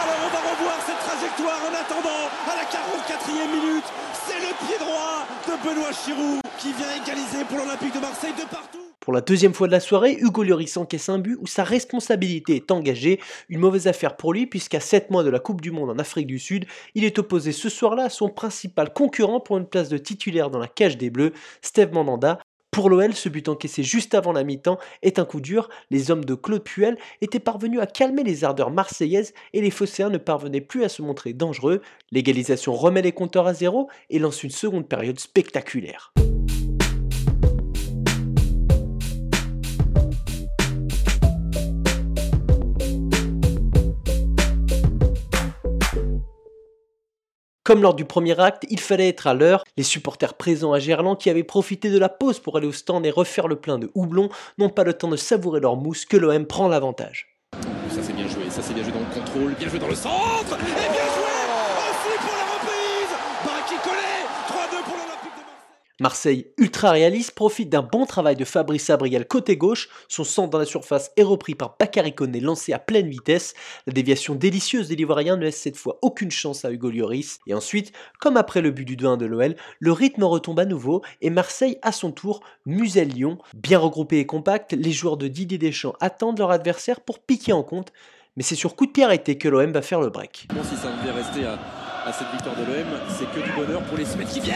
Alors 0.01 0.19
on 0.25 0.29
va 0.33 0.39
revoir 0.55 0.79
cette 0.87 0.99
trajectoire 1.05 1.59
en 1.69 1.73
attendant 1.75 2.25
à 2.49 2.55
la 2.55 2.63
44e 2.63 3.51
minute. 3.51 3.85
C'est 4.25 4.39
le 4.39 4.65
pied 4.65 4.79
droit 4.79 5.27
de 5.45 5.67
Benoît 5.67 5.91
Chéroux 5.91 6.39
qui 6.59 6.73
vient 6.73 6.93
égaliser 7.01 7.45
pour 7.47 7.57
l'Olympique 7.57 7.93
de 7.93 8.01
Marseille 8.01 8.33
de 8.37 8.45
partout. 8.49 8.79
Pour 8.99 9.13
la 9.13 9.21
deuxième 9.21 9.53
fois 9.53 9.67
de 9.67 9.71
la 9.71 9.79
soirée, 9.79 10.17
Hugo 10.19 10.43
Lloris 10.43 10.75
encaisse 10.75 11.07
un 11.07 11.17
but 11.17 11.37
où 11.39 11.47
sa 11.47 11.63
responsabilité 11.63 12.57
est 12.57 12.69
engagée. 12.69 13.21
Une 13.47 13.59
mauvaise 13.59 13.87
affaire 13.87 14.17
pour 14.17 14.33
lui 14.33 14.45
puisqu'à 14.45 14.81
7 14.81 15.09
mois 15.09 15.23
de 15.23 15.29
la 15.29 15.39
Coupe 15.39 15.61
du 15.61 15.71
Monde 15.71 15.89
en 15.89 15.97
Afrique 15.97 16.27
du 16.27 16.37
Sud, 16.37 16.65
il 16.95 17.05
est 17.05 17.17
opposé 17.17 17.53
ce 17.53 17.69
soir-là 17.69 18.03
à 18.03 18.09
son 18.09 18.27
principal 18.27 18.91
concurrent 18.91 19.39
pour 19.39 19.57
une 19.57 19.67
place 19.67 19.87
de 19.87 19.97
titulaire 19.97 20.49
dans 20.49 20.59
la 20.59 20.67
cage 20.67 20.97
des 20.97 21.09
Bleus, 21.09 21.31
Steve 21.61 21.93
Mandanda. 21.93 22.39
Pour 22.71 22.89
l'OL, 22.89 23.13
ce 23.13 23.29
but 23.29 23.47
encaissé 23.47 23.81
juste 23.81 24.13
avant 24.13 24.33
la 24.33 24.43
mi-temps 24.43 24.79
est 25.01 25.17
un 25.17 25.25
coup 25.25 25.39
dur. 25.39 25.69
Les 25.91 26.11
hommes 26.11 26.25
de 26.25 26.35
Claude 26.35 26.63
Puel 26.63 26.97
étaient 27.21 27.39
parvenus 27.39 27.79
à 27.79 27.87
calmer 27.87 28.23
les 28.23 28.43
ardeurs 28.43 28.69
marseillaises 28.69 29.33
et 29.53 29.61
les 29.61 29.71
Phocéens 29.71 30.09
ne 30.09 30.17
parvenaient 30.17 30.61
plus 30.61 30.83
à 30.83 30.89
se 30.89 31.01
montrer 31.01 31.31
dangereux. 31.31 31.81
L'égalisation 32.11 32.73
remet 32.73 33.01
les 33.01 33.13
compteurs 33.13 33.47
à 33.47 33.53
zéro 33.53 33.89
et 34.09 34.19
lance 34.19 34.43
une 34.43 34.49
seconde 34.49 34.89
période 34.89 35.19
spectaculaire. 35.19 36.13
Comme 47.69 47.83
lors 47.83 47.93
du 47.93 48.03
premier 48.03 48.39
acte, 48.39 48.65
il 48.71 48.79
fallait 48.79 49.09
être 49.09 49.27
à 49.27 49.35
l'heure. 49.35 49.63
Les 49.77 49.83
supporters 49.83 50.33
présents 50.33 50.73
à 50.73 50.79
Gerland, 50.79 51.15
qui 51.15 51.29
avaient 51.29 51.43
profité 51.43 51.91
de 51.91 51.99
la 51.99 52.09
pause 52.09 52.39
pour 52.39 52.57
aller 52.57 52.65
au 52.65 52.71
stand 52.71 53.05
et 53.05 53.11
refaire 53.11 53.47
le 53.47 53.57
plein 53.57 53.77
de 53.77 53.91
houblon, 53.93 54.29
n'ont 54.57 54.69
pas 54.69 54.83
le 54.83 54.93
temps 54.93 55.07
de 55.07 55.15
savourer 55.15 55.59
leur 55.59 55.75
mousse 55.75 56.03
que 56.05 56.17
l'OM 56.17 56.47
prend 56.47 56.67
l'avantage. 56.67 57.27
Ça 57.91 58.01
c'est 58.01 58.13
bien 58.13 58.27
joué, 58.27 58.49
ça 58.49 58.63
c'est 58.63 58.73
bien 58.73 58.81
joué 58.81 58.93
dans 58.93 59.01
le 59.01 59.13
contrôle, 59.13 59.53
bien 59.53 59.69
joué 59.69 59.77
dans 59.77 59.87
le 59.87 59.93
centre, 59.93 60.49
joué 60.49 60.57
aussi 60.57 62.17
pour 62.17 62.33
la 62.33 62.45
reprise 62.57 63.13
Baraki 63.45 63.75
collé 63.83 64.17
3-2 64.47 64.83
pour 64.85 64.97
l'Olympique 64.97 65.37
de 65.37 65.43
Marseille 65.99 66.47
ultra 66.57 66.91
réaliste, 66.91 67.31
profite 67.31 67.69
d'un 67.69 67.81
bon 67.81 68.05
travail 68.05 68.37
de 68.37 68.45
Fabrice 68.45 68.89
Abriel 68.89 69.27
côté 69.27 69.57
gauche. 69.57 69.89
Son 70.07 70.23
centre 70.23 70.49
dans 70.49 70.57
la 70.57 70.65
surface 70.65 71.11
est 71.17 71.23
repris 71.23 71.55
par 71.55 71.75
Bakary 71.77 72.13
lancé 72.41 72.71
à 72.71 72.79
pleine 72.79 73.09
vitesse. 73.09 73.53
La 73.85 73.91
déviation 73.91 74.35
délicieuse 74.35 74.87
des 74.87 74.95
Livoiriens 74.95 75.35
ne 75.35 75.43
laisse 75.43 75.59
cette 75.59 75.75
fois 75.75 75.99
aucune 76.01 76.31
chance 76.31 76.63
à 76.63 76.71
Hugo 76.71 76.89
Lloris. 76.89 77.39
Et 77.47 77.53
ensuite, 77.53 77.91
comme 78.19 78.37
après 78.37 78.61
le 78.61 78.71
but 78.71 78.85
du 78.85 78.95
2-1 78.95 79.17
de 79.17 79.25
l'OL, 79.25 79.55
le 79.79 79.91
rythme 79.91 80.23
retombe 80.23 80.59
à 80.59 80.65
nouveau 80.65 81.01
et 81.21 81.29
Marseille, 81.29 81.77
à 81.81 81.91
son 81.91 82.11
tour, 82.11 82.41
muselle 82.65 83.09
Lyon. 83.09 83.37
Bien 83.53 83.79
regroupé 83.79 84.19
et 84.19 84.25
compact, 84.25 84.71
les 84.71 84.91
joueurs 84.93 85.17
de 85.17 85.27
Didier 85.27 85.57
Deschamps 85.57 85.95
attendent 85.99 86.39
leur 86.39 86.51
adversaire 86.51 87.01
pour 87.01 87.19
piquer 87.19 87.51
en 87.51 87.63
compte. 87.63 87.91
Mais 88.37 88.43
c'est 88.43 88.55
sur 88.55 88.77
coup 88.77 88.85
de 88.85 88.91
pied 88.91 89.03
arrêté 89.03 89.37
que 89.37 89.49
l'OM 89.49 89.71
va 89.73 89.81
faire 89.81 89.99
le 89.99 90.09
break. 90.09 90.47
Si 90.63 90.77
ça 90.77 90.91
devait 91.03 91.11
rester 91.11 91.45
à 91.45 92.13
cette 92.13 92.31
victoire 92.31 92.55
de 92.55 92.61
l'OM, 92.61 92.87
c'est 93.09 93.29
que 93.31 93.45
du 93.45 93.51
bonheur 93.51 93.81
pour 93.83 93.97
les 93.97 94.05
semaines 94.05 94.27
qui 94.27 94.39
viennent 94.39 94.55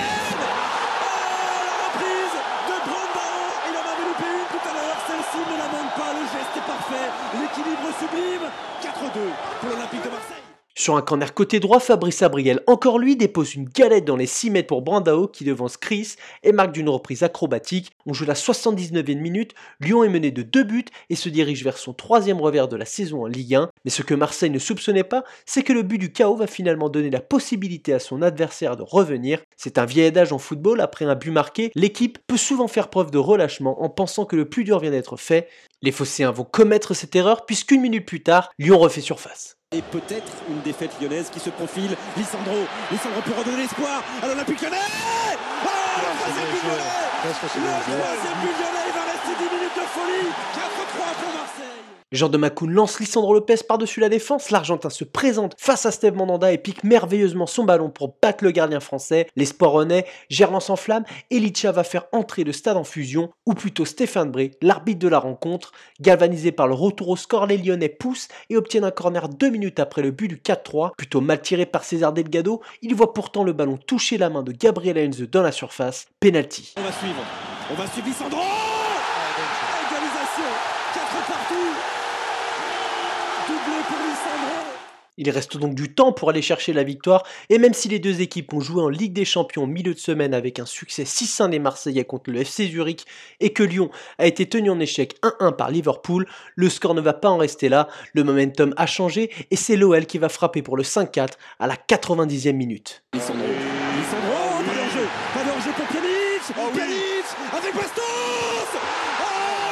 celle-ci 5.07 5.37
ne 5.37 5.57
la 5.57 5.67
manque 5.71 5.93
pas, 5.95 6.11
le 6.13 6.23
geste 6.31 6.55
est 6.57 6.67
parfait, 6.67 7.07
l'équilibre 7.39 7.89
sublime 7.99 8.47
4-2 8.81 9.19
pour 9.59 9.69
l'Olympique 9.69 10.03
de 10.03 10.09
Marseille 10.09 10.42
Sur 10.75 10.95
un 10.95 11.03
corner 11.03 11.35
côté 11.35 11.59
droit, 11.59 11.79
Fabrice 11.79 12.23
Abriel, 12.23 12.63
encore 12.65 12.97
lui, 12.97 13.15
dépose 13.15 13.53
une 13.53 13.69
galette 13.69 14.05
dans 14.05 14.15
les 14.15 14.25
6 14.25 14.49
mètres 14.49 14.67
pour 14.67 14.81
Brandao 14.81 15.27
qui 15.27 15.43
devance 15.43 15.77
Chris 15.77 16.15
et 16.41 16.51
marque 16.51 16.71
d'une 16.71 16.89
reprise 16.89 17.21
acrobatique. 17.21 17.91
On 18.07 18.13
joue 18.13 18.25
la 18.25 18.33
79e 18.33 19.19
minute, 19.19 19.53
Lyon 19.79 20.03
est 20.03 20.09
mené 20.09 20.31
de 20.31 20.41
2 20.41 20.63
buts 20.63 20.85
et 21.11 21.15
se 21.15 21.29
dirige 21.29 21.63
vers 21.63 21.77
son 21.77 21.93
troisième 21.93 22.41
revers 22.41 22.67
de 22.67 22.75
la 22.75 22.85
saison 22.85 23.21
en 23.21 23.27
Ligue 23.27 23.53
1. 23.53 23.69
Mais 23.85 23.91
ce 23.91 24.01
que 24.01 24.15
Marseille 24.15 24.49
ne 24.49 24.57
soupçonnait 24.57 25.03
pas, 25.03 25.23
c'est 25.45 25.61
que 25.61 25.73
le 25.73 25.83
but 25.83 25.99
du 25.99 26.11
chaos 26.11 26.35
va 26.35 26.47
finalement 26.47 26.89
donner 26.89 27.11
la 27.11 27.21
possibilité 27.21 27.93
à 27.93 27.99
son 27.99 28.23
adversaire 28.23 28.75
de 28.75 28.81
revenir. 28.81 29.43
C'est 29.55 29.77
un 29.77 29.85
vieil 29.85 30.07
adage 30.07 30.33
en 30.33 30.39
football, 30.39 30.81
après 30.81 31.05
un 31.05 31.13
but 31.13 31.29
marqué, 31.29 31.71
l'équipe 31.75 32.17
peut 32.25 32.35
souvent 32.35 32.67
faire 32.67 32.89
preuve 32.89 33.11
de 33.11 33.19
relâchement 33.19 33.83
en 33.83 33.89
pensant 33.89 34.25
que 34.25 34.35
le 34.35 34.49
plus 34.49 34.63
dur 34.63 34.79
vient 34.79 34.89
d'être 34.89 35.17
fait. 35.17 35.49
Les 35.83 35.91
Phocéens 35.91 36.31
vont 36.31 36.45
commettre 36.45 36.95
cette 36.95 37.15
erreur 37.15 37.45
puisqu'une 37.45 37.81
minute 37.81 38.07
plus 38.07 38.23
tard, 38.23 38.49
Lyon 38.57 38.79
refait 38.79 39.01
surface. 39.01 39.57
Et 39.73 39.81
peut-être 39.81 40.31
une 40.47 40.61
défaite 40.61 40.91
lyonnaise 41.01 41.29
qui 41.31 41.39
se 41.39 41.49
profile. 41.49 41.97
Lissandro, 42.15 42.67
Lissandro 42.91 43.21
pour 43.21 43.37
redonner 43.37 43.63
l'espoir 43.63 44.03
à 44.21 44.27
l'Olympique 44.27 44.61
lyonnais. 44.61 44.77
Oh, 45.65 45.69
le 45.97 46.13
troisième 46.19 46.45
but 46.53 46.63
lyonnais. 46.63 46.93
Le 47.25 47.33
troisième 47.33 48.37
but 48.41 48.53
lyonnais, 48.61 48.85
il 48.85 48.93
va 48.93 49.03
rester 49.09 49.33
10 49.33 49.49
minutes 49.55 49.75
de 49.75 49.85
folie. 49.89 50.29
4-3 50.53 51.13
pour 51.21 51.33
Marseille 51.33 51.72
Jean 52.13 52.29
de 52.29 52.37
Macoun 52.37 52.71
lance 52.71 52.99
Lisandro 52.99 53.33
Lopez 53.33 53.63
par-dessus 53.67 53.99
la 53.99 54.07
défense, 54.07 54.51
l'Argentin 54.51 54.91
se 54.91 55.03
présente 55.03 55.55
face 55.57 55.87
à 55.87 55.91
Steve 55.91 56.13
Mandanda 56.13 56.51
et 56.51 56.59
pique 56.59 56.83
merveilleusement 56.83 57.47
son 57.47 57.63
ballon 57.63 57.89
pour 57.89 58.13
battre 58.21 58.43
le 58.43 58.51
gardien 58.51 58.79
français. 58.79 59.25
Les 59.35 59.47
sports 59.47 59.71
renaît, 59.71 60.05
Gerland 60.29 60.61
s'enflamme 60.61 61.05
et 61.31 61.39
Licha 61.39 61.71
va 61.71 61.83
faire 61.83 62.05
entrer 62.11 62.43
le 62.43 62.51
stade 62.51 62.77
en 62.77 62.83
fusion, 62.83 63.31
ou 63.47 63.55
plutôt 63.55 63.83
Stéphane 63.83 64.29
Bré, 64.29 64.51
l'arbitre 64.61 64.99
de 64.99 65.07
la 65.07 65.17
rencontre. 65.17 65.71
Galvanisé 66.01 66.51
par 66.51 66.67
le 66.67 66.75
retour 66.75 67.09
au 67.09 67.15
score, 67.15 67.47
les 67.47 67.57
Lyonnais 67.57 67.89
poussent 67.89 68.27
et 68.51 68.57
obtiennent 68.57 68.83
un 68.83 68.91
corner 68.91 69.27
deux 69.27 69.49
minutes 69.49 69.79
après 69.79 70.03
le 70.03 70.11
but 70.11 70.27
du 70.27 70.37
4-3. 70.37 70.91
Plutôt 70.95 71.19
mal 71.19 71.41
tiré 71.41 71.65
par 71.65 71.83
César 71.83 72.13
Delgado, 72.13 72.61
il 72.83 72.93
voit 72.93 73.15
pourtant 73.15 73.43
le 73.43 73.53
ballon 73.53 73.77
toucher 73.77 74.19
la 74.19 74.29
main 74.29 74.43
de 74.43 74.51
Gabriel 74.51 74.99
Heinze 74.99 75.27
dans 75.31 75.41
la 75.41 75.51
surface. 75.51 76.05
Penalty. 76.19 76.75
On 76.77 76.83
va 76.83 76.91
suivre, 76.91 77.23
on 77.71 77.73
va 77.73 77.87
suivre 77.87 78.07
Lissandro 78.07 78.37
Égalisation 79.89 80.43
4 80.93 81.27
partout 81.27 81.93
Doublé 83.47 83.59
pour 83.87 83.97
Lissandro 83.97 84.71
Il 85.17 85.29
reste 85.29 85.57
donc 85.57 85.75
du 85.75 85.93
temps 85.93 86.13
pour 86.13 86.29
aller 86.29 86.41
chercher 86.41 86.71
la 86.71 86.83
victoire, 86.83 87.23
et 87.49 87.57
même 87.57 87.73
si 87.73 87.89
les 87.89 87.99
deux 87.99 88.21
équipes 88.21 88.53
ont 88.53 88.61
joué 88.61 88.81
en 88.81 88.87
Ligue 88.87 89.11
des 89.11 89.25
Champions 89.25 89.63
au 89.63 89.67
milieu 89.67 89.93
de 89.93 89.99
semaine 89.99 90.33
avec 90.33 90.59
un 90.59 90.65
succès 90.65 91.03
6-1 91.03 91.49
des 91.49 91.59
Marseillais 91.59 92.05
contre 92.05 92.31
le 92.31 92.39
FC 92.39 92.67
Zurich, 92.67 93.05
et 93.41 93.51
que 93.51 93.63
Lyon 93.63 93.89
a 94.17 94.27
été 94.27 94.47
tenu 94.47 94.69
en 94.69 94.79
échec 94.79 95.15
1-1 95.23 95.55
par 95.57 95.71
Liverpool, 95.71 96.25
le 96.55 96.69
score 96.69 96.93
ne 96.93 97.01
va 97.01 97.11
pas 97.11 97.29
en 97.29 97.37
rester 97.37 97.67
là, 97.67 97.89
le 98.13 98.23
momentum 98.23 98.73
a 98.77 98.85
changé, 98.85 99.29
et 99.51 99.57
c'est 99.57 99.75
l'OL 99.75 100.05
qui 100.05 100.19
va 100.19 100.29
frapper 100.29 100.61
pour 100.61 100.77
le 100.77 100.83
5-4 100.83 101.31
à 101.59 101.67
la 101.67 101.75
90e 101.75 102.53
minute. 102.53 103.03
Lissandro, 103.13 103.43
Lissandro, 103.45 104.63
pas 104.65 104.73
d'enjeu, 104.73 105.07
pas 105.33 105.43
d'enjeu 105.43 105.71
pour 105.75 105.85
Pjanic. 105.87 106.43
Pjanic 106.73 107.25
avec 107.51 107.73
Oh, 107.75 107.81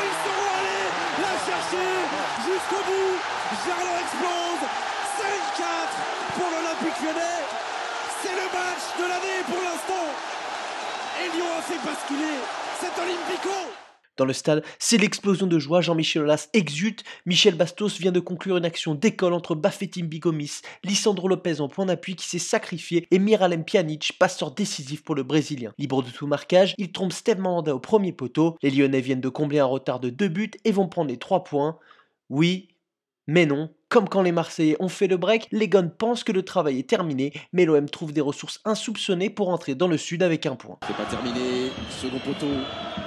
ils 0.04 0.18
seront 0.24 0.50
allés 0.58 0.88
la 1.22 1.34
chercher 1.46 2.02
explose. 4.02 4.62
5-4 5.20 6.36
pour 6.36 6.50
l'Olympique 6.52 7.00
lyonnais. 7.04 7.42
C'est 8.22 8.36
le 8.36 8.48
match 8.52 8.84
de 8.98 9.04
l'année 9.04 9.42
pour 9.46 9.62
l'instant. 9.62 10.08
Et 11.22 11.36
Lyon 11.36 11.46
a 11.58 11.62
fait 11.62 11.86
basculer 11.86 12.38
cet 12.80 12.98
Olympico. 12.98 13.50
Dans 14.18 14.26
le 14.26 14.34
stade, 14.34 14.64
c'est 14.78 14.98
l'explosion 14.98 15.48
de 15.48 15.58
joie, 15.58 15.82
Jean-Michel 15.82 16.24
Aulas 16.24 16.50
exulte, 16.54 17.04
Michel 17.26 17.56
Bastos 17.56 17.98
vient 17.98 18.12
de 18.12 18.20
conclure 18.20 18.58
une 18.58 18.66
action 18.66 18.94
d'école 18.94 19.34
entre 19.34 19.56
Bafetim 19.56 20.06
Bigomis, 20.06 20.62
Lissandro 20.84 21.28
Lopez 21.28 21.62
en 21.62 21.70
point 21.70 21.86
d'appui 21.86 22.16
qui 22.16 22.28
s'est 22.28 22.38
sacrifié 22.38 23.08
et 23.10 23.20
Miralem 23.20 23.64
Pjanic, 23.64 24.18
passeur 24.20 24.52
décisif 24.52 25.04
pour 25.04 25.16
le 25.16 25.24
Brésilien. 25.24 25.74
Libre 25.80 26.04
de 26.04 26.12
tout 26.12 26.28
marquage, 26.28 26.76
il 26.78 26.92
trompe 26.92 27.14
Steve 27.14 27.40
Mandanda 27.40 27.74
au 27.74 27.80
premier 27.80 28.12
poteau, 28.12 28.58
les 28.62 28.70
Lyonnais 28.70 29.02
viennent 29.02 29.22
de 29.22 29.30
combler 29.30 29.60
un 29.60 29.66
retard 29.66 30.00
de 30.00 30.10
deux 30.10 30.28
buts 30.28 30.52
et 30.66 30.72
vont 30.72 30.88
prendre 30.88 31.10
les 31.10 31.18
trois 31.18 31.44
points. 31.44 31.80
Oui, 32.32 32.70
mais 33.28 33.46
non. 33.46 33.76
Comme 33.90 34.08
quand 34.08 34.22
les 34.22 34.32
Marseillais 34.32 34.78
ont 34.80 34.88
fait 34.88 35.08
le 35.08 35.18
break, 35.18 35.50
les 35.52 35.68
Gones 35.68 35.92
pensent 35.92 36.24
que 36.24 36.32
le 36.32 36.44
travail 36.44 36.80
est 36.80 36.88
terminé, 36.90 37.34
mais 37.52 37.66
l'OM 37.66 37.90
trouve 37.90 38.14
des 38.14 38.22
ressources 38.22 38.62
insoupçonnées 38.64 39.30
pour 39.30 39.50
entrer 39.50 39.76
dans 39.76 39.90
le 39.90 39.98
sud 39.98 40.24
avec 40.24 40.46
un 40.46 40.56
point. 40.56 40.78
C'est 40.88 40.96
pas 40.96 41.04
terminé, 41.04 41.72
second 41.90 42.20
poteau 42.20 42.48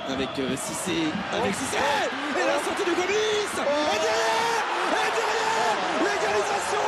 avec 0.08 0.28
euh, 0.38 0.54
Cissé, 0.56 1.08
avec 1.32 1.54
Cissé 1.54 1.78
Et 2.36 2.46
la 2.46 2.62
sortie 2.62 2.84
de 2.84 2.94
Gomis 2.94 3.48
Et 3.48 4.00
derrière 4.04 4.60
Et 4.92 5.10
derrière 5.16 5.76
L'égalisation 6.04 6.84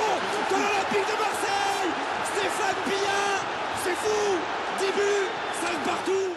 de 0.51 0.57
l'Olympique 0.61 1.09
de 1.09 1.17
Marseille 1.17 1.89
Stéphane 2.37 2.81
Pillard 2.85 3.41
C'est 3.83 3.97
fou 3.97 4.37
10 4.79 4.85
buts 4.93 5.29
5 5.65 5.85
partout 5.87 6.37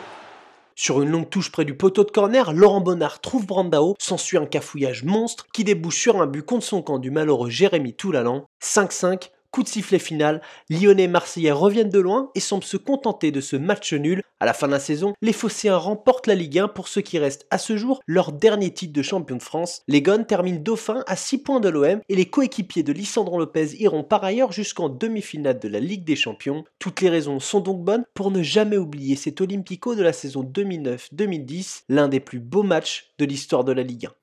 Sur 0.81 1.01
une 1.01 1.09
longue 1.09 1.29
touche 1.29 1.51
près 1.51 1.65
du 1.65 1.75
poteau 1.75 2.05
de 2.05 2.09
corner, 2.09 2.53
Laurent 2.53 2.79
Bonnard 2.79 3.19
trouve 3.19 3.45
Brandao, 3.45 3.95
s'ensuit 3.99 4.37
un 4.37 4.45
cafouillage 4.45 5.03
monstre 5.03 5.45
qui 5.51 5.65
débouche 5.65 5.99
sur 5.99 6.21
un 6.21 6.25
but 6.25 6.41
contre 6.41 6.63
son 6.63 6.81
camp 6.81 6.99
du 6.99 7.11
malheureux 7.11 7.49
Jérémy 7.49 7.93
Toulalan. 7.93 8.45
5-5, 8.63 9.29
coup 9.51 9.63
de 9.63 9.67
sifflet 9.67 9.99
final, 9.99 10.41
Lyonnais 10.69 11.03
et 11.03 11.07
Marseillais 11.07 11.51
reviennent 11.51 11.89
de 11.89 11.99
loin 11.99 12.31
et 12.35 12.39
semblent 12.39 12.63
se 12.63 12.77
contenter 12.77 13.31
de 13.31 13.41
ce 13.41 13.55
match 13.55 13.93
nul. 13.93 14.21
À 14.39 14.45
la 14.45 14.53
fin 14.53 14.67
de 14.67 14.71
la 14.71 14.79
saison, 14.79 15.13
les 15.21 15.33
Phocéens 15.33 15.75
remportent 15.75 16.27
la 16.27 16.35
Ligue 16.35 16.59
1 16.59 16.69
pour 16.69 16.87
ce 16.87 17.01
qui 17.01 17.19
reste 17.19 17.45
à 17.49 17.57
ce 17.57 17.75
jour 17.75 17.99
leur 18.07 18.31
dernier 18.31 18.73
titre 18.73 18.93
de 18.93 19.01
champion 19.01 19.35
de 19.35 19.41
France. 19.41 19.81
Les 19.87 20.01
Gones 20.01 20.25
terminent 20.25 20.61
dauphin 20.61 21.03
à 21.07 21.15
6 21.15 21.39
points 21.39 21.59
de 21.59 21.67
l'OM 21.67 21.99
et 22.07 22.15
les 22.15 22.25
coéquipiers 22.25 22.83
de 22.83 22.93
Lissandro 22.93 23.37
Lopez 23.37 23.75
iront 23.79 24.03
par 24.03 24.23
ailleurs 24.23 24.53
jusqu'en 24.53 24.87
demi-finale 24.87 25.59
de 25.59 25.67
la 25.67 25.79
Ligue 25.79 26.05
des 26.05 26.15
Champions. 26.15 26.63
Toutes 26.79 27.01
les 27.01 27.09
raisons 27.09 27.39
sont 27.39 27.59
donc 27.59 27.83
bonnes 27.83 28.05
pour 28.13 28.31
ne 28.31 28.41
jamais 28.41 28.77
oublier 28.77 29.15
cet 29.15 29.41
Olympico 29.41 29.95
de 29.95 30.03
la 30.03 30.13
saison 30.13 30.43
2009-2010, 30.43 31.83
l'un 31.89 32.07
des 32.07 32.19
plus 32.21 32.39
beaux 32.39 32.63
matchs 32.63 33.11
de 33.17 33.25
l'histoire 33.25 33.65
de 33.65 33.73
la 33.73 33.83
Ligue 33.83 34.05
1. 34.05 34.18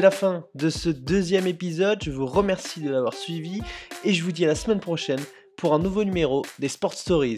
C'est 0.00 0.04
la 0.04 0.10
fin 0.10 0.46
de 0.54 0.70
ce 0.70 0.88
deuxième 0.88 1.46
épisode, 1.46 2.02
je 2.02 2.10
vous 2.10 2.24
remercie 2.24 2.80
de 2.80 2.88
l'avoir 2.88 3.12
suivi 3.12 3.60
et 4.02 4.14
je 4.14 4.24
vous 4.24 4.32
dis 4.32 4.46
à 4.46 4.48
la 4.48 4.54
semaine 4.54 4.80
prochaine 4.80 5.20
pour 5.58 5.74
un 5.74 5.78
nouveau 5.78 6.04
numéro 6.04 6.42
des 6.58 6.68
Sport 6.68 6.94
Stories. 6.94 7.36